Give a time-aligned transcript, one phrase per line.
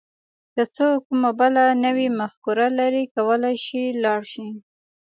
[0.53, 4.47] که څوک کومه بله نوې مفکوره لري کولای شي لاړ شي.